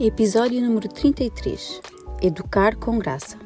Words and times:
Episódio 0.00 0.60
número 0.60 0.88
33 0.88 1.80
Educar 2.20 2.74
com 2.74 2.98
Graça 2.98 3.38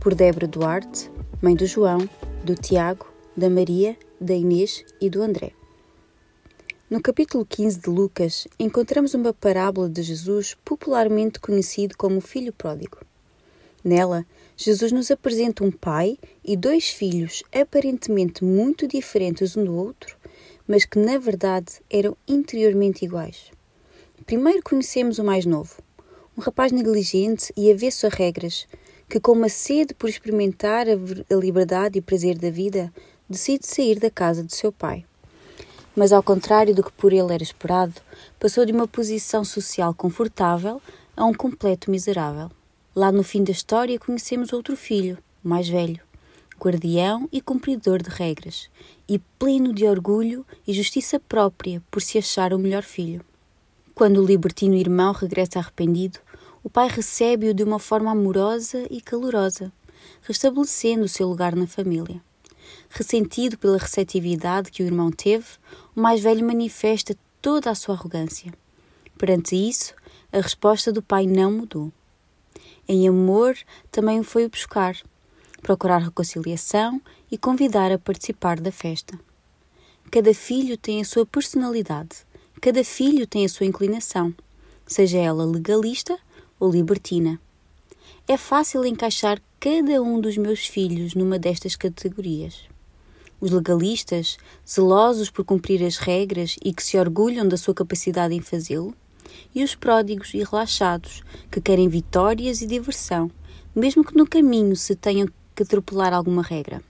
por 0.00 0.12
Débora 0.12 0.48
Duarte, 0.48 1.08
mãe 1.40 1.54
do 1.54 1.66
João, 1.66 2.10
do 2.42 2.56
Tiago, 2.56 3.06
da 3.36 3.48
Maria, 3.48 3.96
da 4.20 4.34
Inês 4.34 4.84
e 5.00 5.08
do 5.08 5.22
André. 5.22 5.52
No 6.90 7.00
capítulo 7.00 7.46
15 7.46 7.78
de 7.78 7.90
Lucas, 7.90 8.48
encontramos 8.58 9.14
uma 9.14 9.32
parábola 9.32 9.88
de 9.88 10.02
Jesus 10.02 10.56
popularmente 10.64 11.38
conhecido 11.38 11.96
como 11.96 12.20
Filho 12.20 12.52
Pródigo. 12.52 12.98
Nela, 13.84 14.26
Jesus 14.56 14.90
nos 14.90 15.12
apresenta 15.12 15.62
um 15.62 15.70
pai 15.70 16.18
e 16.44 16.56
dois 16.56 16.88
filhos 16.88 17.44
aparentemente 17.54 18.42
muito 18.42 18.88
diferentes 18.88 19.56
um 19.56 19.64
do 19.64 19.76
outro, 19.76 20.16
mas 20.66 20.84
que 20.84 20.98
na 20.98 21.18
verdade 21.18 21.74
eram 21.88 22.16
interiormente 22.26 23.04
iguais. 23.04 23.56
Primeiro 24.26 24.62
conhecemos 24.62 25.18
o 25.18 25.24
mais 25.24 25.46
novo, 25.46 25.74
um 26.36 26.40
rapaz 26.40 26.72
negligente 26.72 27.52
e 27.56 27.70
avesso 27.70 28.06
a 28.06 28.10
regras, 28.10 28.66
que, 29.08 29.18
com 29.18 29.32
uma 29.32 29.48
sede 29.48 29.94
por 29.94 30.10
experimentar 30.10 30.86
a 30.88 31.34
liberdade 31.34 31.98
e 31.98 32.02
prazer 32.02 32.36
da 32.36 32.50
vida, 32.50 32.92
decide 33.28 33.66
sair 33.66 33.98
da 33.98 34.10
casa 34.10 34.44
de 34.44 34.54
seu 34.54 34.70
pai. 34.70 35.04
Mas, 35.96 36.12
ao 36.12 36.22
contrário 36.22 36.74
do 36.74 36.82
que 36.82 36.92
por 36.92 37.12
ele 37.12 37.32
era 37.32 37.42
esperado, 37.42 37.94
passou 38.38 38.66
de 38.66 38.72
uma 38.72 38.86
posição 38.86 39.44
social 39.44 39.94
confortável 39.94 40.82
a 41.16 41.24
um 41.24 41.32
completo 41.32 41.90
miserável. 41.90 42.50
Lá 42.94 43.10
no 43.10 43.22
fim 43.22 43.42
da 43.42 43.52
história 43.52 43.98
conhecemos 43.98 44.52
outro 44.52 44.76
filho, 44.76 45.16
mais 45.42 45.68
velho, 45.68 46.00
guardião 46.60 47.28
e 47.32 47.40
cumpridor 47.40 48.02
de 48.02 48.10
regras, 48.10 48.68
e 49.08 49.18
pleno 49.38 49.72
de 49.72 49.86
orgulho 49.86 50.44
e 50.66 50.72
justiça 50.72 51.18
própria 51.18 51.82
por 51.90 52.02
se 52.02 52.18
achar 52.18 52.52
o 52.52 52.58
melhor 52.58 52.82
filho. 52.82 53.24
Quando 53.98 54.22
o 54.22 54.24
libertino 54.24 54.76
irmão 54.76 55.10
regressa 55.10 55.58
arrependido, 55.58 56.20
o 56.62 56.70
pai 56.70 56.86
recebe-o 56.86 57.52
de 57.52 57.64
uma 57.64 57.80
forma 57.80 58.12
amorosa 58.12 58.86
e 58.88 59.00
calorosa, 59.00 59.72
restabelecendo 60.22 61.02
o 61.02 61.08
seu 61.08 61.26
lugar 61.26 61.56
na 61.56 61.66
família. 61.66 62.22
Ressentido 62.88 63.58
pela 63.58 63.76
receptividade 63.76 64.70
que 64.70 64.84
o 64.84 64.86
irmão 64.86 65.10
teve, 65.10 65.46
o 65.96 66.00
mais 66.00 66.20
velho 66.20 66.46
manifesta 66.46 67.16
toda 67.42 67.72
a 67.72 67.74
sua 67.74 67.96
arrogância. 67.96 68.54
Perante 69.18 69.56
isso, 69.56 69.92
a 70.32 70.40
resposta 70.40 70.92
do 70.92 71.02
pai 71.02 71.26
não 71.26 71.50
mudou. 71.50 71.90
Em 72.86 73.08
amor, 73.08 73.58
também 73.90 74.20
o 74.20 74.24
foi 74.24 74.48
buscar, 74.48 74.96
procurar 75.60 75.98
reconciliação 75.98 77.02
e 77.32 77.36
convidar 77.36 77.90
a 77.90 77.98
participar 77.98 78.60
da 78.60 78.70
festa. 78.70 79.18
Cada 80.08 80.32
filho 80.32 80.78
tem 80.78 81.00
a 81.00 81.04
sua 81.04 81.26
personalidade 81.26 82.27
Cada 82.60 82.82
filho 82.82 83.24
tem 83.24 83.44
a 83.44 83.48
sua 83.48 83.66
inclinação, 83.66 84.34
seja 84.84 85.18
ela 85.18 85.44
legalista 85.44 86.18
ou 86.58 86.68
libertina. 86.70 87.40
É 88.26 88.36
fácil 88.36 88.84
encaixar 88.84 89.40
cada 89.60 90.02
um 90.02 90.20
dos 90.20 90.36
meus 90.36 90.66
filhos 90.66 91.14
numa 91.14 91.38
destas 91.38 91.76
categorias. 91.76 92.62
Os 93.40 93.52
legalistas, 93.52 94.38
zelosos 94.68 95.30
por 95.30 95.44
cumprir 95.44 95.84
as 95.84 95.98
regras 95.98 96.56
e 96.64 96.72
que 96.72 96.82
se 96.82 96.98
orgulham 96.98 97.46
da 97.46 97.56
sua 97.56 97.74
capacidade 97.74 98.34
em 98.34 98.40
fazê-lo, 98.40 98.92
e 99.54 99.62
os 99.62 99.76
pródigos 99.76 100.34
e 100.34 100.38
relaxados, 100.38 101.22
que 101.52 101.60
querem 101.60 101.88
vitórias 101.88 102.60
e 102.60 102.66
diversão, 102.66 103.30
mesmo 103.72 104.04
que 104.04 104.16
no 104.16 104.26
caminho 104.26 104.74
se 104.74 104.96
tenham 104.96 105.28
que 105.54 105.62
atropelar 105.62 106.12
alguma 106.12 106.42
regra. 106.42 106.82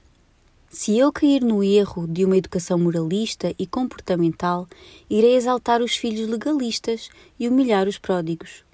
Se 0.71 0.99
eu 0.99 1.11
cair 1.11 1.43
no 1.43 1.65
erro 1.65 2.06
de 2.06 2.27
uma 2.27 2.37
educação 2.37 2.79
moralista 2.79 3.55
e 3.59 3.67
comportamental, 3.67 4.69
irei 5.09 5.34
exaltar 5.34 5.81
os 5.81 5.97
filhos 5.97 6.29
legalistas 6.29 7.09
e 7.41 7.49
humilhar 7.49 7.89
os 7.89 7.97
pródigos. 7.97 8.65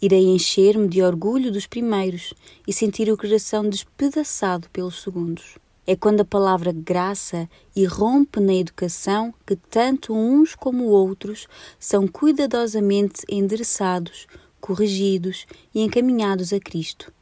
Irei 0.00 0.26
encher-me 0.28 0.86
de 0.86 1.02
orgulho 1.02 1.50
dos 1.50 1.66
primeiros 1.66 2.32
e 2.68 2.72
sentir 2.72 3.10
o 3.10 3.16
coração 3.16 3.68
despedaçado 3.68 4.70
pelos 4.70 5.02
segundos. 5.02 5.58
É 5.84 5.96
quando 5.96 6.20
a 6.20 6.24
palavra 6.24 6.70
graça 6.70 7.50
irrompe 7.74 8.38
na 8.38 8.54
educação 8.54 9.34
que 9.44 9.56
tanto 9.56 10.14
uns 10.14 10.54
como 10.54 10.84
outros 10.84 11.48
são 11.80 12.06
cuidadosamente 12.06 13.22
endereçados, 13.28 14.28
corrigidos 14.60 15.46
e 15.74 15.80
encaminhados 15.80 16.52
a 16.52 16.60
Cristo. 16.60 17.12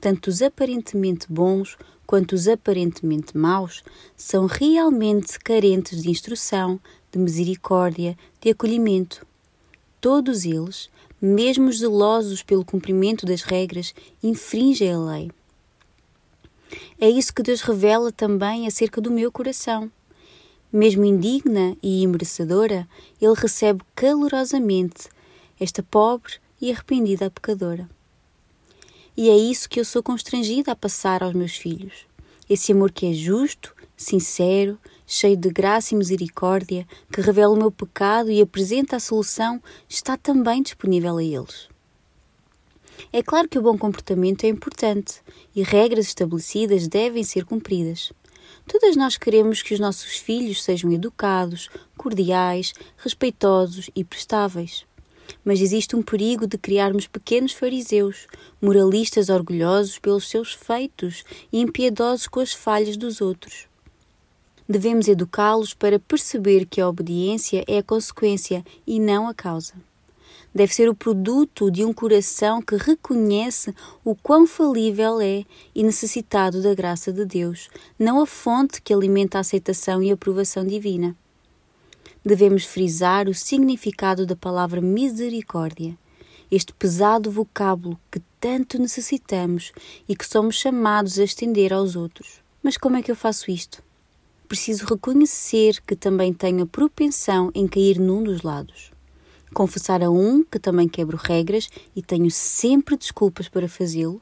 Tanto 0.00 0.30
os 0.30 0.42
aparentemente 0.42 1.26
bons 1.30 1.76
quanto 2.06 2.32
os 2.32 2.48
aparentemente 2.48 3.36
maus, 3.36 3.82
são 4.16 4.46
realmente 4.46 5.38
carentes 5.38 6.02
de 6.02 6.10
instrução, 6.10 6.78
de 7.10 7.18
misericórdia, 7.18 8.16
de 8.40 8.50
acolhimento. 8.50 9.26
Todos 10.00 10.44
eles, 10.44 10.90
mesmo 11.20 11.72
zelosos 11.72 12.42
pelo 12.42 12.64
cumprimento 12.64 13.24
das 13.24 13.42
regras, 13.42 13.94
infringem 14.22 14.92
a 14.92 14.98
lei. 14.98 15.30
É 17.00 17.08
isso 17.08 17.34
que 17.34 17.42
Deus 17.42 17.60
revela 17.60 18.10
também 18.10 18.66
acerca 18.66 19.00
do 19.00 19.10
meu 19.10 19.30
coração. 19.30 19.90
Mesmo 20.72 21.04
indigna 21.04 21.76
e 21.82 22.02
imerecedora, 22.02 22.88
Ele 23.20 23.34
recebe 23.34 23.82
calorosamente 23.94 25.08
esta 25.60 25.82
pobre 25.82 26.34
e 26.60 26.72
arrependida 26.72 27.30
pecadora. 27.30 27.88
E 29.14 29.28
é 29.28 29.36
isso 29.36 29.68
que 29.68 29.78
eu 29.78 29.84
sou 29.84 30.02
constrangida 30.02 30.72
a 30.72 30.76
passar 30.76 31.22
aos 31.22 31.34
meus 31.34 31.54
filhos. 31.56 32.06
Esse 32.48 32.72
amor 32.72 32.90
que 32.90 33.06
é 33.06 33.12
justo, 33.12 33.74
sincero, 33.94 34.78
cheio 35.06 35.36
de 35.36 35.50
graça 35.50 35.94
e 35.94 35.98
misericórdia, 35.98 36.86
que 37.12 37.20
revela 37.20 37.52
o 37.52 37.58
meu 37.58 37.70
pecado 37.70 38.30
e 38.30 38.40
apresenta 38.40 38.96
a 38.96 39.00
solução, 39.00 39.62
está 39.86 40.16
também 40.16 40.62
disponível 40.62 41.18
a 41.18 41.22
eles. 41.22 41.68
É 43.12 43.22
claro 43.22 43.48
que 43.48 43.58
o 43.58 43.62
bom 43.62 43.76
comportamento 43.76 44.44
é 44.44 44.48
importante 44.48 45.20
e 45.54 45.62
regras 45.62 46.06
estabelecidas 46.06 46.88
devem 46.88 47.22
ser 47.22 47.44
cumpridas. 47.44 48.12
Todas 48.66 48.96
nós 48.96 49.18
queremos 49.18 49.60
que 49.60 49.74
os 49.74 49.80
nossos 49.80 50.16
filhos 50.16 50.62
sejam 50.62 50.90
educados, 50.90 51.68
cordiais, 51.96 52.72
respeitosos 52.96 53.90
e 53.94 54.04
prestáveis. 54.04 54.86
Mas 55.44 55.60
existe 55.60 55.96
um 55.96 56.02
perigo 56.02 56.46
de 56.46 56.56
criarmos 56.56 57.06
pequenos 57.06 57.52
fariseus, 57.52 58.26
moralistas 58.60 59.28
orgulhosos 59.28 59.98
pelos 59.98 60.28
seus 60.28 60.52
feitos 60.52 61.24
e 61.52 61.60
impiedosos 61.60 62.28
com 62.28 62.40
as 62.40 62.52
falhas 62.52 62.96
dos 62.96 63.20
outros. 63.20 63.66
Devemos 64.68 65.08
educá-los 65.08 65.74
para 65.74 65.98
perceber 65.98 66.66
que 66.66 66.80
a 66.80 66.88
obediência 66.88 67.64
é 67.66 67.78
a 67.78 67.82
consequência 67.82 68.64
e 68.86 69.00
não 69.00 69.28
a 69.28 69.34
causa. 69.34 69.74
Deve 70.54 70.74
ser 70.74 70.88
o 70.88 70.94
produto 70.94 71.70
de 71.70 71.84
um 71.84 71.92
coração 71.92 72.60
que 72.60 72.76
reconhece 72.76 73.74
o 74.04 74.14
quão 74.14 74.46
falível 74.46 75.20
é 75.20 75.44
e 75.74 75.82
necessitado 75.82 76.62
da 76.62 76.74
graça 76.74 77.12
de 77.12 77.24
Deus, 77.24 77.68
não 77.98 78.20
a 78.20 78.26
fonte 78.26 78.80
que 78.82 78.92
alimenta 78.92 79.38
a 79.38 79.40
aceitação 79.40 80.02
e 80.02 80.10
aprovação 80.10 80.64
divina 80.64 81.16
devemos 82.24 82.64
frisar 82.64 83.28
o 83.28 83.34
significado 83.34 84.24
da 84.24 84.36
palavra 84.36 84.80
misericórdia, 84.80 85.96
este 86.50 86.72
pesado 86.72 87.30
vocábulo 87.30 87.98
que 88.10 88.20
tanto 88.38 88.78
necessitamos 88.78 89.72
e 90.08 90.14
que 90.14 90.26
somos 90.26 90.56
chamados 90.56 91.18
a 91.18 91.24
estender 91.24 91.72
aos 91.72 91.96
outros. 91.96 92.42
Mas 92.62 92.76
como 92.76 92.96
é 92.96 93.02
que 93.02 93.10
eu 93.10 93.16
faço 93.16 93.50
isto? 93.50 93.82
Preciso 94.46 94.84
reconhecer 94.84 95.80
que 95.86 95.96
também 95.96 96.32
tenho 96.32 96.64
a 96.64 96.66
propensão 96.66 97.50
em 97.54 97.66
cair 97.66 97.98
num 97.98 98.22
dos 98.22 98.42
lados. 98.42 98.92
Confessar 99.54 100.02
a 100.02 100.10
um 100.10 100.44
que 100.44 100.58
também 100.58 100.88
quebro 100.88 101.16
regras 101.16 101.68
e 101.96 102.02
tenho 102.02 102.30
sempre 102.30 102.96
desculpas 102.96 103.48
para 103.48 103.68
fazê-lo, 103.68 104.20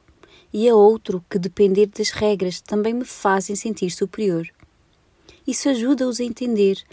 e 0.53 0.67
a 0.67 0.75
outro 0.75 1.23
que 1.29 1.39
depender 1.39 1.87
das 1.87 2.09
regras 2.09 2.61
também 2.61 2.93
me 2.93 3.05
fazem 3.05 3.55
sentir 3.55 3.91
superior. 3.91 4.47
Isso 5.45 5.69
ajuda-os 5.69 6.19
a 6.19 6.23
entender 6.23 6.83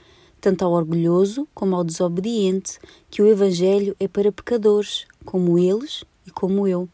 tanto 0.40 0.64
ao 0.64 0.72
orgulhoso 0.72 1.46
como 1.54 1.74
ao 1.74 1.84
desobediente, 1.84 2.78
que 3.10 3.22
o 3.22 3.26
Evangelho 3.26 3.96
é 3.98 4.06
para 4.06 4.32
pecadores, 4.32 5.06
como 5.24 5.58
eles 5.58 6.04
e 6.26 6.30
como 6.30 6.66
eu. 6.66 6.88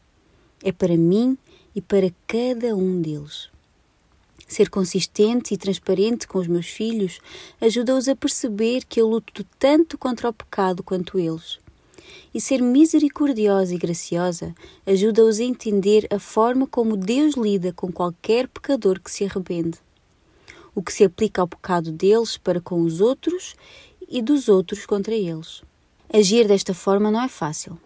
É 0.62 0.72
para 0.72 0.96
mim 0.96 1.36
e 1.74 1.80
para 1.80 2.12
cada 2.26 2.74
um 2.74 3.00
deles. 3.00 3.48
Ser 4.46 4.68
consistente 4.68 5.54
e 5.54 5.56
transparente 5.56 6.28
com 6.28 6.38
os 6.38 6.46
meus 6.46 6.66
filhos 6.66 7.18
ajuda-os 7.60 8.08
a 8.08 8.16
perceber 8.16 8.84
que 8.84 9.00
eu 9.00 9.08
luto 9.08 9.44
tanto 9.58 9.96
contra 9.96 10.28
o 10.28 10.32
pecado 10.32 10.82
quanto 10.82 11.18
eles. 11.18 11.58
E 12.32 12.40
ser 12.40 12.60
misericordiosa 12.60 13.74
e 13.74 13.78
graciosa 13.78 14.54
ajuda-os 14.86 15.40
a 15.40 15.44
entender 15.44 16.06
a 16.10 16.18
forma 16.18 16.66
como 16.66 16.96
Deus 16.96 17.34
lida 17.34 17.72
com 17.72 17.90
qualquer 17.90 18.46
pecador 18.48 19.00
que 19.00 19.10
se 19.10 19.24
arrepende. 19.24 19.78
O 20.74 20.82
que 20.82 20.92
se 20.92 21.04
aplica 21.04 21.40
ao 21.40 21.48
pecado 21.48 21.92
deles 21.92 22.36
para 22.36 22.60
com 22.60 22.80
os 22.82 23.00
outros 23.00 23.54
e 24.08 24.20
dos 24.20 24.48
outros 24.48 24.86
contra 24.86 25.14
eles. 25.14 25.62
Agir 26.12 26.46
desta 26.46 26.74
forma 26.74 27.10
não 27.10 27.22
é 27.22 27.28
fácil. 27.28 27.78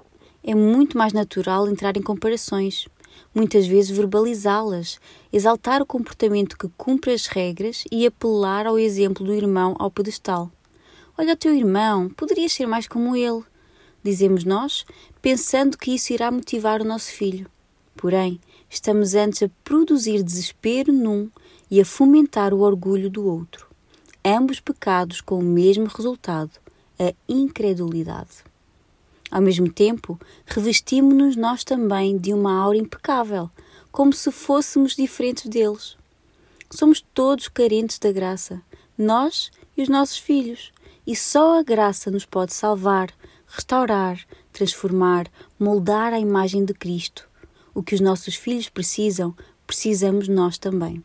É 0.43 0.55
muito 0.55 0.97
mais 0.97 1.13
natural 1.13 1.69
entrar 1.69 1.97
em 1.97 2.03
comparações, 2.03 2.87
muitas 3.35 3.67
vezes 3.67 3.97
verbalizá-las, 3.97 5.01
exaltar 5.33 5.83
o 5.83 5.87
comportamento 5.87 6.57
que 6.57 6.69
cumpre 6.77 7.13
as 7.13 7.27
regras 7.27 7.85
e 7.91 8.07
apelar 8.07 8.67
ao 8.67 8.79
exemplo 8.79 9.25
do 9.25 9.35
irmão 9.35 9.75
ao 9.79 9.91
pedestal. 9.91 10.51
Olha 11.17 11.35
o 11.35 11.37
teu 11.37 11.55
irmão, 11.55 12.09
poderias 12.09 12.53
ser 12.53 12.67
mais 12.67 12.87
como 12.87 13.17
ele, 13.17 13.43
dizemos 14.03 14.45
nós, 14.45 14.85
pensando 15.21 15.77
que 15.77 15.95
isso 15.95 16.13
irá 16.13 16.31
motivar 16.31 16.81
o 16.81 16.85
nosso 16.85 17.11
filho. 17.11 17.47
Porém, 17.97 18.41
estamos 18.71 19.15
antes 19.15 19.43
a 19.43 19.51
produzir 19.65 20.23
desespero 20.23 20.93
num 20.93 21.29
e 21.71 21.81
a 21.81 21.85
fomentar 21.85 22.55
o 22.55 22.61
orgulho 22.61 23.11
do 23.11 23.27
outro. 23.27 23.67
Ambos 24.25 24.61
pecados 24.61 25.21
com 25.21 25.39
o 25.39 25.43
mesmo 25.43 25.87
resultado, 25.87 26.51
a 26.99 27.15
incredulidade. 27.29 28.45
Ao 29.31 29.43
mesmo 29.43 29.71
tempo, 29.71 30.19
revestimos-nos 30.47 31.37
nós 31.37 31.63
também 31.63 32.17
de 32.17 32.33
uma 32.33 32.59
aura 32.59 32.79
impecável, 32.79 33.51
como 33.93 34.13
se 34.13 34.31
fôssemos 34.31 34.97
diferentes 34.97 35.47
deles. 35.47 35.97
Somos 36.71 37.05
todos 37.15 37.49
carentes 37.49 37.99
da 37.99 38.11
graça, 38.11 38.63
nós 38.97 39.51
e 39.77 39.83
os 39.83 39.89
nossos 39.89 40.19
filhos, 40.19 40.73
e 41.07 41.15
só 41.15 41.59
a 41.59 41.63
graça 41.63 42.11
nos 42.11 42.25
pode 42.25 42.53
salvar, 42.53 43.11
restaurar, 43.47 44.21
transformar, 44.53 45.27
moldar 45.59 46.13
a 46.13 46.19
imagem 46.19 46.65
de 46.65 46.75
Cristo. 46.75 47.29
O 47.75 47.83
que 47.83 47.95
os 47.95 48.01
nossos 48.01 48.35
filhos 48.35 48.69
precisam, 48.69 49.35
precisamos 49.67 50.27
nós 50.27 50.59
também. 50.59 51.03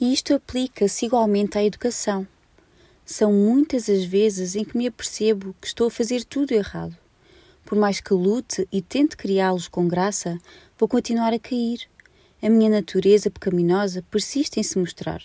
E 0.00 0.12
isto 0.12 0.34
aplica-se 0.34 1.06
igualmente 1.06 1.58
à 1.58 1.64
educação. 1.64 2.26
São 3.04 3.32
muitas 3.32 3.88
as 3.88 4.04
vezes 4.04 4.56
em 4.56 4.64
que 4.64 4.76
me 4.76 4.86
apercebo 4.86 5.54
que 5.60 5.66
estou 5.66 5.88
a 5.88 5.90
fazer 5.90 6.24
tudo 6.24 6.52
errado 6.52 6.96
por 7.64 7.78
mais 7.78 8.00
que 8.00 8.12
lute 8.12 8.68
e 8.70 8.82
tente 8.82 9.16
criá-los 9.16 9.68
com 9.68 9.88
graça, 9.88 10.38
vou 10.78 10.88
continuar 10.88 11.32
a 11.32 11.38
cair. 11.38 11.88
A 12.42 12.48
minha 12.50 12.68
natureza 12.68 13.30
pecaminosa 13.30 14.04
persiste 14.10 14.60
em 14.60 14.62
se 14.62 14.78
mostrar. 14.78 15.22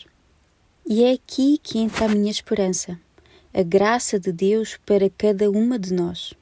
E 0.88 1.04
é 1.04 1.12
aqui 1.12 1.60
que 1.62 1.80
entra 1.80 2.06
a 2.06 2.08
minha 2.08 2.32
esperança, 2.32 2.98
a 3.54 3.62
graça 3.62 4.18
de 4.18 4.32
Deus 4.32 4.80
para 4.86 5.10
cada 5.10 5.52
uma 5.52 5.78
de 5.78 5.94
nós. 5.94 6.34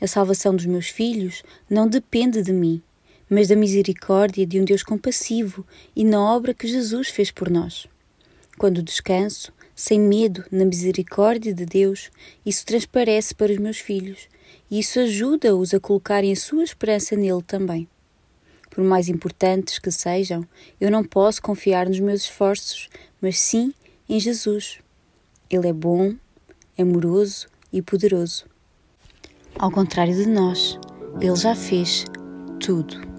A 0.00 0.06
salvação 0.06 0.54
dos 0.54 0.66
meus 0.66 0.88
filhos 0.88 1.42
não 1.68 1.86
depende 1.86 2.42
de 2.42 2.52
mim, 2.52 2.82
mas 3.30 3.46
da 3.46 3.54
misericórdia 3.54 4.44
de 4.44 4.60
um 4.60 4.64
Deus 4.64 4.82
compassivo 4.82 5.64
e 5.94 6.04
na 6.04 6.20
obra 6.20 6.52
que 6.52 6.66
Jesus 6.66 7.08
fez 7.08 7.30
por 7.30 7.48
nós. 7.48 7.86
Quando 8.58 8.82
descanso, 8.82 9.52
sem 9.74 10.00
medo, 10.00 10.44
na 10.50 10.64
misericórdia 10.64 11.54
de 11.54 11.64
Deus, 11.64 12.10
isso 12.44 12.66
transparece 12.66 13.34
para 13.34 13.52
os 13.52 13.58
meus 13.58 13.78
filhos 13.78 14.28
e 14.68 14.80
isso 14.80 14.98
ajuda-os 14.98 15.72
a 15.72 15.80
colocarem 15.80 16.32
a 16.32 16.36
sua 16.36 16.64
esperança 16.64 17.16
nele 17.16 17.42
também. 17.42 17.88
Por 18.68 18.84
mais 18.84 19.08
importantes 19.08 19.78
que 19.78 19.90
sejam, 19.90 20.46
eu 20.80 20.90
não 20.90 21.04
posso 21.04 21.40
confiar 21.40 21.88
nos 21.88 21.98
meus 22.00 22.22
esforços, 22.22 22.88
mas 23.20 23.38
sim 23.38 23.72
em 24.08 24.20
Jesus. 24.20 24.78
Ele 25.48 25.68
é 25.68 25.72
bom, 25.72 26.14
amoroso 26.78 27.48
e 27.72 27.80
poderoso. 27.80 28.44
Ao 29.58 29.70
contrário 29.70 30.14
de 30.14 30.26
nós, 30.26 30.78
ele 31.20 31.36
já 31.36 31.54
fez 31.54 32.04
tudo. 32.60 33.09